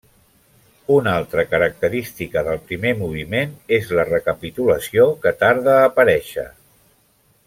[0.93, 6.47] Una altra característica del primer moviment és la recapitulació que tarda a aparèixer.